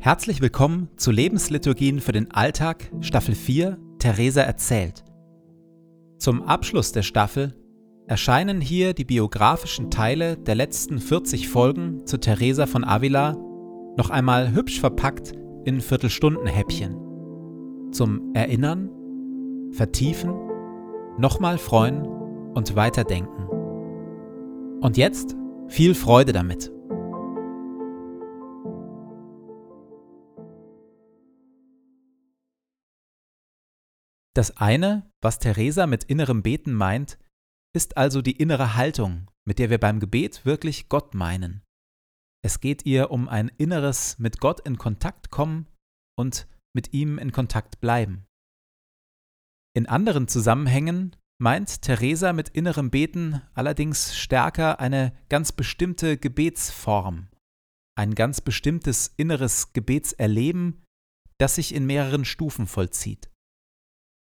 [0.00, 5.02] Herzlich willkommen zu Lebensliturgien für den Alltag, Staffel 4, Theresa erzählt.
[6.18, 7.56] Zum Abschluss der Staffel
[8.06, 13.32] erscheinen hier die biografischen Teile der letzten 40 Folgen zu Theresa von Avila
[13.96, 15.32] noch einmal hübsch verpackt
[15.64, 17.90] in Viertelstundenhäppchen.
[17.90, 18.88] Zum Erinnern,
[19.72, 20.32] Vertiefen,
[21.18, 22.06] nochmal freuen
[22.54, 23.48] und weiterdenken.
[24.80, 25.34] Und jetzt
[25.66, 26.70] viel Freude damit.
[34.38, 37.18] Das eine, was Theresa mit innerem Beten meint,
[37.74, 41.64] ist also die innere Haltung, mit der wir beim Gebet wirklich Gott meinen.
[42.44, 45.66] Es geht ihr um ein inneres mit Gott in Kontakt kommen
[46.16, 48.26] und mit ihm in Kontakt bleiben.
[49.76, 57.26] In anderen Zusammenhängen meint Theresa mit innerem Beten allerdings stärker eine ganz bestimmte Gebetsform,
[57.96, 60.84] ein ganz bestimmtes inneres Gebetserleben,
[61.38, 63.28] das sich in mehreren Stufen vollzieht.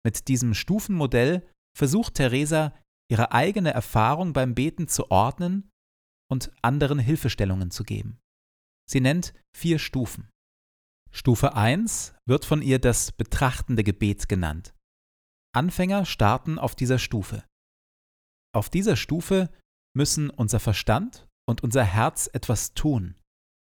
[0.04, 2.74] Mit diesem Stufenmodell versucht Theresa,
[3.10, 5.70] ihre eigene Erfahrung beim Beten zu ordnen
[6.30, 8.20] und anderen Hilfestellungen zu geben.
[8.90, 10.30] Sie nennt vier Stufen.
[11.12, 14.74] Stufe 1 wird von ihr das betrachtende Gebet genannt.
[15.54, 17.44] Anfänger starten auf dieser Stufe.
[18.54, 19.52] Auf dieser Stufe
[19.94, 23.16] müssen unser Verstand und unser Herz etwas tun.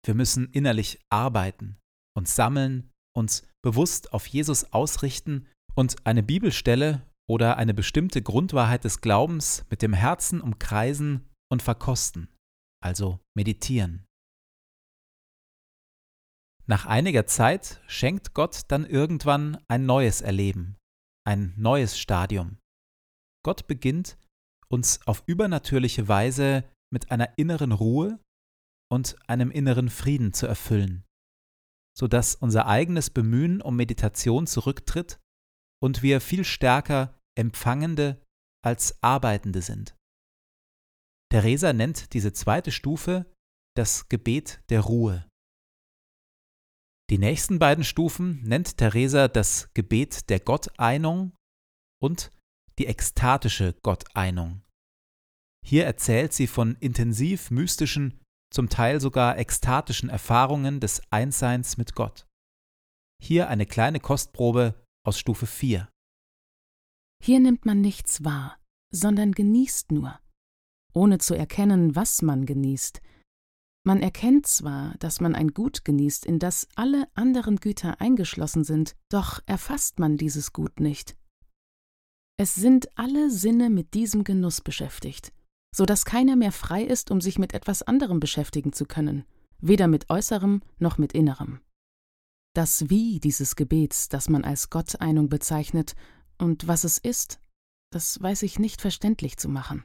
[0.03, 1.77] Wir müssen innerlich arbeiten,
[2.15, 9.01] uns sammeln, uns bewusst auf Jesus ausrichten und eine Bibelstelle oder eine bestimmte Grundwahrheit des
[9.01, 12.29] Glaubens mit dem Herzen umkreisen und verkosten,
[12.81, 14.05] also meditieren.
[16.67, 20.77] Nach einiger Zeit schenkt Gott dann irgendwann ein neues Erleben,
[21.27, 22.57] ein neues Stadium.
[23.43, 24.17] Gott beginnt,
[24.67, 28.19] uns auf übernatürliche Weise mit einer inneren Ruhe
[28.91, 31.03] und einem inneren Frieden zu erfüllen,
[31.95, 35.19] sodass unser eigenes Bemühen um Meditation zurücktritt
[35.85, 38.19] und wir viel stärker Empfangende
[38.65, 39.95] als Arbeitende sind.
[41.31, 43.31] Theresa nennt diese zweite Stufe
[43.77, 45.29] das Gebet der Ruhe.
[47.11, 51.35] Die nächsten beiden Stufen nennt Theresa das Gebet der Gotteinung
[52.01, 52.31] und
[52.79, 54.63] die ekstatische Gotteinung.
[55.63, 62.25] Hier erzählt sie von intensiv mystischen, zum Teil sogar ekstatischen Erfahrungen des Einsseins mit Gott.
[63.21, 65.87] Hier eine kleine Kostprobe aus Stufe 4.
[67.23, 68.57] Hier nimmt man nichts wahr,
[68.91, 70.19] sondern genießt nur,
[70.93, 73.01] ohne zu erkennen, was man genießt.
[73.87, 78.95] Man erkennt zwar, dass man ein Gut genießt, in das alle anderen Güter eingeschlossen sind,
[79.09, 81.15] doch erfasst man dieses Gut nicht.
[82.37, 85.31] Es sind alle Sinne mit diesem Genuss beschäftigt,
[85.73, 89.23] so dass keiner mehr frei ist, um sich mit etwas anderem beschäftigen zu können,
[89.59, 91.61] weder mit äußerem noch mit innerem.
[92.55, 95.93] Das Wie dieses Gebets, das man als Gotteinung bezeichnet,
[96.37, 97.41] und was es ist,
[97.91, 99.83] das weiß ich nicht verständlich zu machen.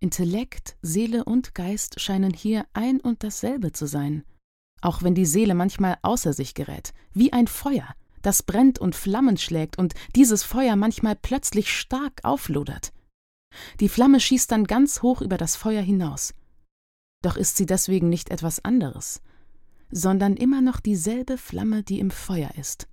[0.00, 4.24] Intellekt, Seele und Geist scheinen hier ein und dasselbe zu sein,
[4.80, 9.36] auch wenn die Seele manchmal außer sich gerät, wie ein Feuer, das brennt und Flammen
[9.36, 12.92] schlägt und dieses Feuer manchmal plötzlich stark auflodert.
[13.78, 16.34] Die Flamme schießt dann ganz hoch über das Feuer hinaus.
[17.22, 19.22] Doch ist sie deswegen nicht etwas anderes,
[19.94, 22.88] sondern immer noch dieselbe Flamme, die im Feuer ist.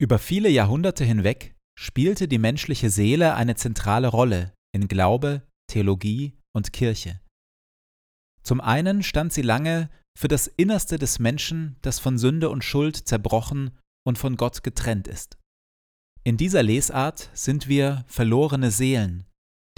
[0.00, 6.72] Über viele Jahrhunderte hinweg spielte die menschliche Seele eine zentrale Rolle in Glaube, Theologie und
[6.72, 7.20] Kirche.
[8.42, 12.96] Zum einen stand sie lange für das Innerste des Menschen, das von Sünde und Schuld
[12.96, 15.38] zerbrochen und von Gott getrennt ist.
[16.24, 19.26] In dieser Lesart sind wir verlorene Seelen,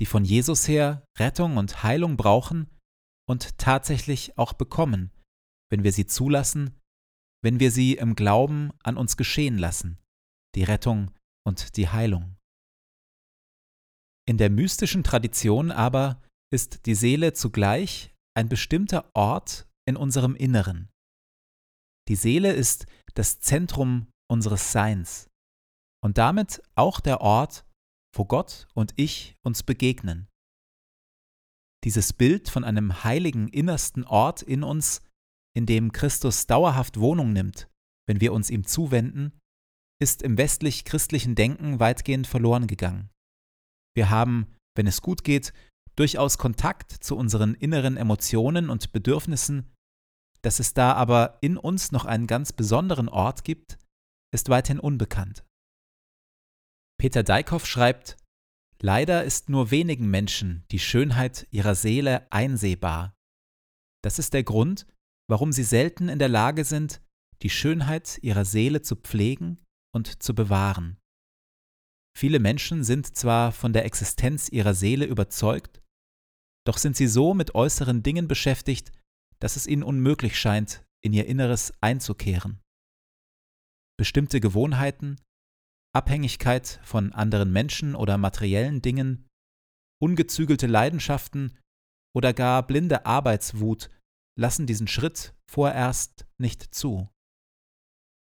[0.01, 2.69] die von Jesus her Rettung und Heilung brauchen
[3.31, 5.13] und tatsächlich auch bekommen,
[5.71, 6.77] wenn wir sie zulassen,
[7.45, 10.01] wenn wir sie im Glauben an uns geschehen lassen,
[10.57, 11.13] die Rettung
[11.47, 12.37] und die Heilung.
[14.29, 16.21] In der mystischen Tradition aber
[16.53, 20.91] ist die Seele zugleich ein bestimmter Ort in unserem Inneren.
[22.09, 25.31] Die Seele ist das Zentrum unseres Seins
[26.03, 27.65] und damit auch der Ort,
[28.13, 30.27] wo Gott und ich uns begegnen.
[31.85, 35.03] Dieses Bild von einem heiligen innersten Ort in uns,
[35.57, 37.69] in dem Christus dauerhaft Wohnung nimmt,
[38.07, 39.33] wenn wir uns ihm zuwenden,
[40.01, 43.11] ist im westlich-christlichen Denken weitgehend verloren gegangen.
[43.95, 44.47] Wir haben,
[44.77, 45.53] wenn es gut geht,
[45.97, 49.71] durchaus Kontakt zu unseren inneren Emotionen und Bedürfnissen,
[50.43, 53.79] dass es da aber in uns noch einen ganz besonderen Ort gibt,
[54.33, 55.45] ist weiterhin unbekannt.
[56.99, 58.17] Peter Deickhoff schreibt,
[58.83, 63.15] Leider ist nur wenigen Menschen die Schönheit ihrer Seele einsehbar.
[64.03, 64.87] Das ist der Grund,
[65.29, 67.03] warum sie selten in der Lage sind,
[67.43, 69.59] die Schönheit ihrer Seele zu pflegen
[69.95, 70.99] und zu bewahren.
[72.17, 75.83] Viele Menschen sind zwar von der Existenz ihrer Seele überzeugt,
[76.67, 78.93] doch sind sie so mit äußeren Dingen beschäftigt,
[79.41, 82.61] dass es ihnen unmöglich scheint, in ihr Inneres einzukehren.
[83.99, 85.17] Bestimmte Gewohnheiten,
[85.93, 89.29] Abhängigkeit von anderen Menschen oder materiellen Dingen,
[90.01, 91.59] ungezügelte Leidenschaften
[92.15, 93.91] oder gar blinde Arbeitswut
[94.39, 97.09] lassen diesen Schritt vorerst nicht zu.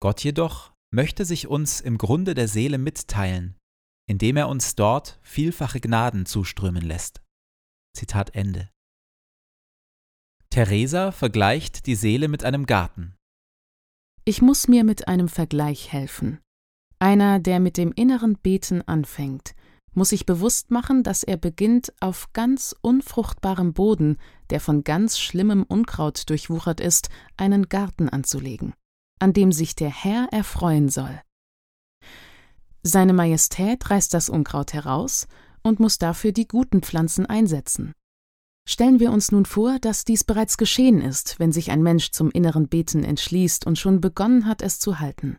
[0.00, 3.56] Gott jedoch möchte sich uns im Grunde der Seele mitteilen,
[4.08, 7.22] indem er uns dort vielfache Gnaden zuströmen lässt.
[7.94, 8.70] Zitat Ende.
[10.50, 13.16] Theresa vergleicht die Seele mit einem Garten.
[14.24, 16.40] Ich muss mir mit einem Vergleich helfen.
[16.98, 19.54] Einer, der mit dem inneren Beten anfängt,
[19.94, 24.16] muss sich bewusst machen, dass er beginnt, auf ganz unfruchtbarem Boden,
[24.50, 28.74] der von ganz schlimmem Unkraut durchwuchert ist, einen Garten anzulegen,
[29.18, 31.20] an dem sich der Herr erfreuen soll.
[32.82, 35.26] Seine Majestät reißt das Unkraut heraus
[35.62, 37.92] und muss dafür die guten Pflanzen einsetzen.
[38.68, 42.30] Stellen wir uns nun vor, dass dies bereits geschehen ist, wenn sich ein Mensch zum
[42.30, 45.38] inneren Beten entschließt und schon begonnen hat, es zu halten.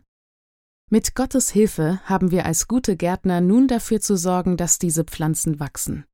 [0.92, 5.60] Mit Gottes Hilfe haben wir als gute Gärtner nun dafür zu sorgen, dass diese Pflanzen
[5.60, 6.04] wachsen.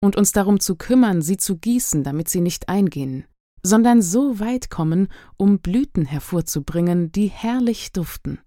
[0.00, 3.24] Und uns darum zu kümmern, sie zu gießen, damit sie nicht eingehen,
[3.64, 8.40] sondern so weit kommen, um Blüten hervorzubringen, die herrlich duften,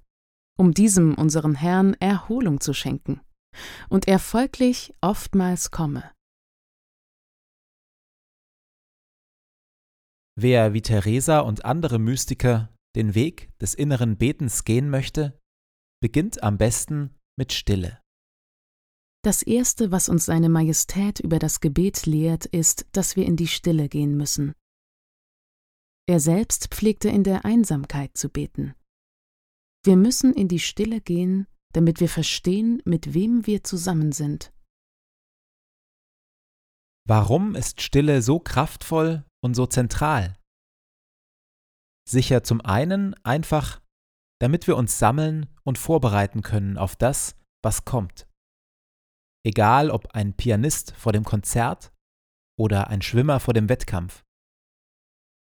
[0.57, 3.19] um diesem unseren Herrn Erholung zu schenken,
[3.89, 6.09] und er folglich oftmals komme.
[10.37, 15.37] Wer wie Theresa und andere Mystiker den Weg des inneren Betens gehen möchte,
[16.05, 17.99] beginnt am besten mit Stille.
[19.23, 23.47] Das Erste, was uns seine Majestät über das Gebet lehrt, ist, dass wir in die
[23.47, 24.53] Stille gehen müssen.
[26.07, 28.75] Er selbst pflegte in der Einsamkeit zu beten.
[29.83, 34.53] Wir müssen in die Stille gehen, damit wir verstehen, mit wem wir zusammen sind.
[37.07, 40.37] Warum ist Stille so kraftvoll und so zentral?
[42.07, 43.81] Sicher zum einen einfach,
[44.41, 48.27] damit wir uns sammeln und vorbereiten können auf das, was kommt.
[49.45, 51.93] Egal ob ein Pianist vor dem Konzert
[52.59, 54.23] oder ein Schwimmer vor dem Wettkampf.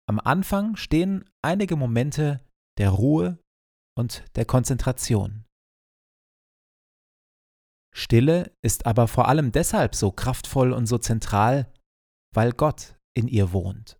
[0.08, 2.40] Am Anfang stehen einige Momente
[2.78, 3.38] der Ruhe
[3.96, 5.44] und der Konzentration.
[7.94, 11.72] Stille ist aber vor allem deshalb so kraftvoll und so zentral,
[12.34, 14.00] weil Gott in ihr wohnt.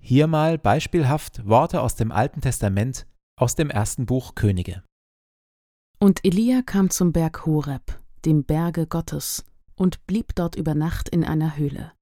[0.00, 3.06] Hier mal beispielhaft Worte aus dem Alten Testament
[3.36, 4.82] aus dem ersten Buch Könige.
[5.98, 9.44] Und Elia kam zum Berg Horeb, dem Berge Gottes,
[9.76, 11.92] und blieb dort über Nacht in einer Höhle.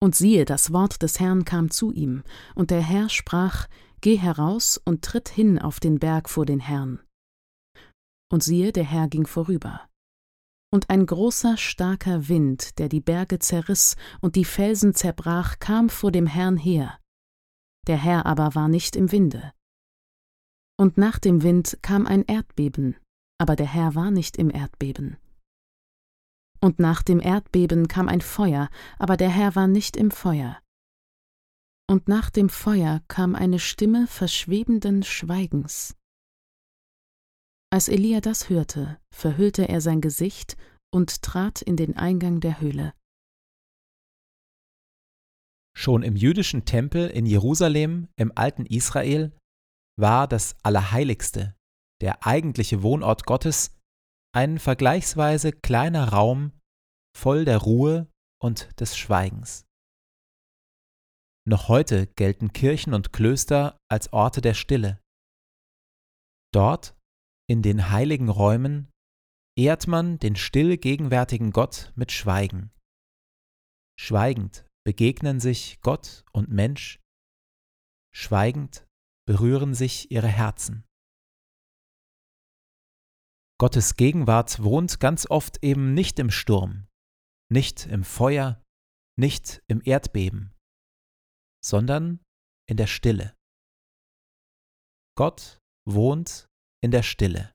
[0.00, 2.24] Und siehe, das Wort des Herrn kam zu ihm,
[2.54, 3.68] und der Herr sprach,
[4.00, 7.00] Geh heraus und tritt hin auf den Berg vor den Herrn.
[8.30, 9.88] Und siehe, der Herr ging vorüber.
[10.70, 16.12] Und ein großer, starker Wind, der die Berge zerriss und die Felsen zerbrach, kam vor
[16.12, 16.98] dem Herrn her.
[17.86, 19.52] Der Herr aber war nicht im Winde.
[20.78, 22.96] Und nach dem Wind kam ein Erdbeben,
[23.38, 25.16] aber der Herr war nicht im Erdbeben.
[26.60, 30.58] Und nach dem Erdbeben kam ein Feuer, aber der Herr war nicht im Feuer.
[31.86, 35.94] Und nach dem Feuer kam eine Stimme verschwebenden Schweigens.
[37.70, 40.56] Als Elia das hörte, verhüllte er sein Gesicht
[40.90, 42.94] und trat in den Eingang der Höhle.
[45.76, 49.36] Schon im jüdischen Tempel in Jerusalem im alten Israel
[49.98, 51.56] war das Allerheiligste,
[52.00, 53.76] der eigentliche Wohnort Gottes,
[54.34, 56.52] ein vergleichsweise kleiner Raum
[57.16, 58.08] voll der Ruhe
[58.42, 59.64] und des Schweigens.
[61.46, 65.00] Noch heute gelten Kirchen und Klöster als Orte der Stille.
[66.52, 66.96] Dort
[67.48, 68.90] in den heiligen Räumen
[69.56, 72.72] ehrt man den still gegenwärtigen Gott mit Schweigen.
[74.00, 77.00] Schweigend begegnen sich Gott und Mensch,
[78.14, 78.86] schweigend
[79.26, 80.84] berühren sich ihre Herzen.
[83.58, 86.86] Gottes Gegenwart wohnt ganz oft eben nicht im Sturm,
[87.50, 88.62] nicht im Feuer,
[89.16, 90.54] nicht im Erdbeben,
[91.64, 92.22] sondern
[92.68, 93.34] in der Stille.
[95.16, 96.48] Gott wohnt
[96.82, 97.52] in der Stille.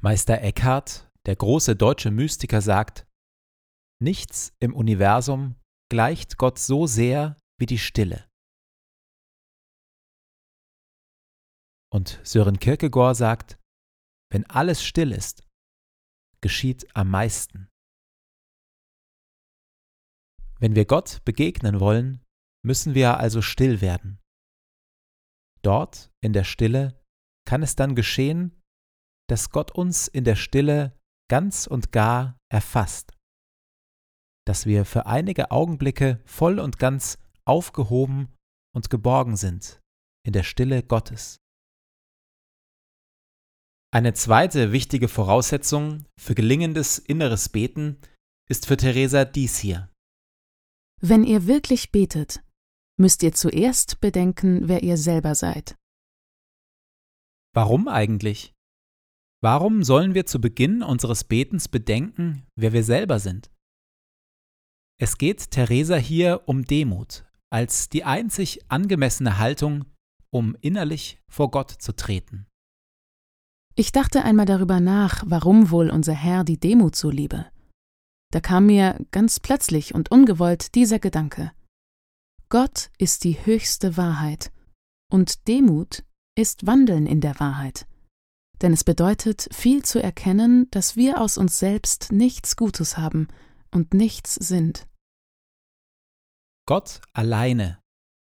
[0.00, 3.06] Meister Eckhart, der große deutsche Mystiker, sagt,
[4.02, 5.56] Nichts im Universum
[5.90, 8.28] gleicht Gott so sehr wie die Stille.
[11.92, 13.58] Und Sören Kierkegaard sagt,
[14.32, 15.46] wenn alles still ist,
[16.40, 17.68] geschieht am meisten.
[20.60, 22.24] Wenn wir Gott begegnen wollen,
[22.64, 24.20] müssen wir also still werden.
[25.62, 27.02] Dort, in der Stille,
[27.46, 28.62] kann es dann geschehen,
[29.28, 33.12] dass Gott uns in der Stille ganz und gar erfasst,
[34.46, 38.28] dass wir für einige Augenblicke voll und ganz aufgehoben
[38.74, 39.80] und geborgen sind
[40.26, 41.38] in der Stille Gottes.
[43.92, 47.98] Eine zweite wichtige Voraussetzung für gelingendes inneres Beten
[48.48, 49.90] ist für Theresa dies hier.
[51.00, 52.42] Wenn ihr wirklich betet,
[53.00, 55.76] müsst ihr zuerst bedenken, wer ihr selber seid.
[57.52, 58.52] Warum eigentlich?
[59.42, 63.50] Warum sollen wir zu Beginn unseres Betens bedenken, wer wir selber sind?
[65.02, 69.86] Es geht Theresa hier um Demut als die einzig angemessene Haltung,
[70.30, 72.46] um innerlich vor Gott zu treten.
[73.74, 77.46] Ich dachte einmal darüber nach, warum wohl unser Herr die Demut so liebe.
[78.30, 81.50] Da kam mir ganz plötzlich und ungewollt dieser Gedanke.
[82.50, 84.52] Gott ist die höchste Wahrheit
[85.10, 86.04] und Demut
[86.36, 87.86] ist Wandeln in der Wahrheit.
[88.60, 93.28] Denn es bedeutet, viel zu erkennen, dass wir aus uns selbst nichts Gutes haben
[93.70, 94.86] und nichts sind.
[96.66, 97.82] Gott alleine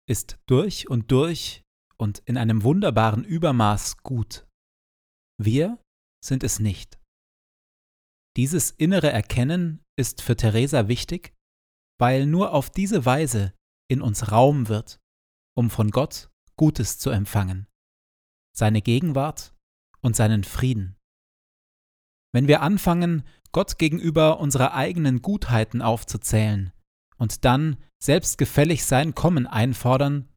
[0.08, 1.62] ist durch und durch
[1.98, 4.46] und in einem wunderbaren Übermaß gut.
[5.40, 5.78] Wir
[6.24, 6.98] sind es nicht.
[8.36, 11.34] Dieses innere Erkennen ist für Theresa wichtig,
[12.00, 13.52] weil nur auf diese Weise
[13.90, 14.98] in uns Raum wird,
[15.56, 17.66] um von Gott Gutes zu empfangen,
[18.56, 19.54] seine Gegenwart
[20.00, 20.96] und seinen Frieden.
[22.34, 26.72] Wenn wir anfangen, Gott gegenüber unsere eigenen Gutheiten aufzuzählen
[27.18, 30.28] und dann selbstgefällig sein Kommen einfordern,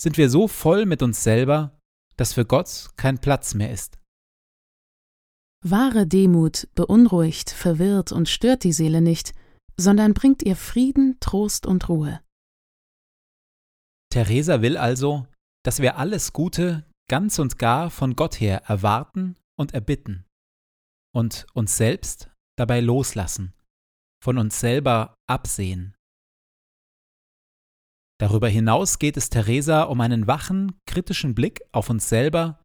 [0.00, 1.76] sind wir so voll mit uns selber,
[2.16, 3.98] dass für Gott kein Platz mehr ist.
[5.64, 9.32] Wahre Demut beunruhigt, verwirrt und stört die Seele nicht,
[9.76, 12.20] sondern bringt ihr Frieden, Trost und Ruhe.
[14.10, 15.26] Theresa will also,
[15.64, 20.24] dass wir alles Gute ganz und gar von Gott her erwarten und erbitten
[21.14, 23.54] und uns selbst dabei loslassen,
[24.22, 25.94] von uns selber absehen.
[28.22, 32.62] Darüber hinaus geht es Theresa um einen wachen, kritischen Blick auf uns selber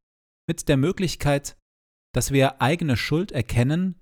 [0.48, 1.58] mit der Möglichkeit,
[2.14, 3.96] dass wir eigene Schuld erkennen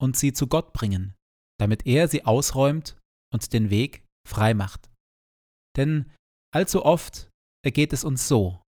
[0.00, 1.12] und sie zu Gott bringen,
[1.60, 2.96] damit er sie ausräumt
[3.30, 4.90] und den Weg frei macht.
[5.76, 6.10] Denn
[6.50, 7.28] allzu oft
[7.62, 8.62] ergeht es uns so.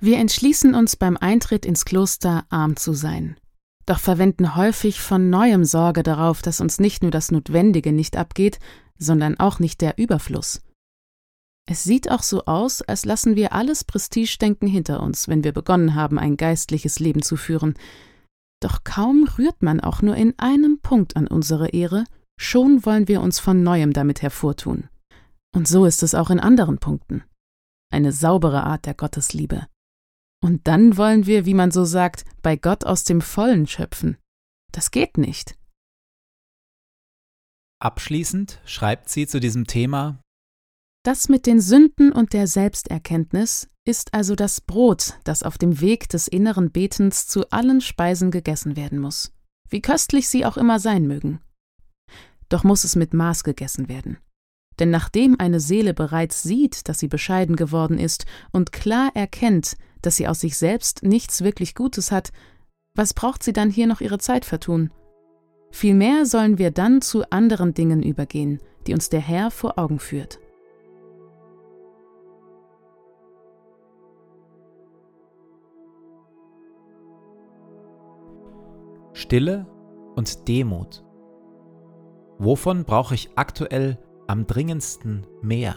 [0.00, 3.40] Wir entschließen uns beim Eintritt ins Kloster arm zu sein,
[3.86, 8.60] doch verwenden häufig von neuem Sorge darauf, dass uns nicht nur das Notwendige nicht abgeht,
[9.00, 10.62] sondern auch nicht der Überfluss.
[11.70, 15.94] Es sieht auch so aus, als lassen wir alles Prestigedenken hinter uns, wenn wir begonnen
[15.94, 17.74] haben, ein geistliches Leben zu führen.
[18.60, 22.06] Doch kaum rührt man auch nur in einem Punkt an unsere Ehre,
[22.40, 24.88] schon wollen wir uns von neuem damit hervortun.
[25.54, 27.22] Und so ist es auch in anderen Punkten.
[27.92, 29.68] Eine saubere Art der Gottesliebe.
[30.42, 34.16] Und dann wollen wir, wie man so sagt, bei Gott aus dem Vollen schöpfen.
[34.72, 35.56] Das geht nicht.
[37.80, 40.20] Abschließend schreibt sie zu diesem Thema
[41.02, 46.10] Das mit den Sünden und der Selbsterkenntnis ist also das Brot, das auf dem Weg
[46.10, 49.32] des inneren Betens zu allen Speisen gegessen werden muss,
[49.70, 51.40] wie köstlich sie auch immer sein mögen.
[52.50, 54.18] Doch muss es mit Maß gegessen werden.
[54.78, 60.16] Denn nachdem eine Seele bereits sieht, dass sie bescheiden geworden ist und klar erkennt, dass
[60.16, 62.30] sie aus sich selbst nichts wirklich Gutes hat,
[62.94, 64.90] was braucht sie dann hier noch ihre Zeit vertun?
[65.70, 70.40] Vielmehr sollen wir dann zu anderen Dingen übergehen, die uns der Herr vor Augen führt.
[79.30, 79.64] Stille
[80.16, 81.04] und Demut.
[82.40, 83.96] Wovon brauche ich aktuell
[84.26, 85.76] am dringendsten mehr?